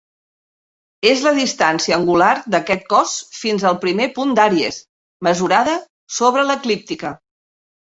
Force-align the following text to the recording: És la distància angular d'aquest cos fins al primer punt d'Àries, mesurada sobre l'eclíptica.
És 1.09 1.21
la 1.27 1.33
distància 1.39 1.99
angular 1.99 2.31
d'aquest 2.57 2.89
cos 2.95 3.15
fins 3.43 3.69
al 3.73 3.79
primer 3.87 4.11
punt 4.19 4.37
d'Àries, 4.43 4.83
mesurada 5.33 5.81
sobre 6.21 6.53
l'eclíptica. 6.53 7.19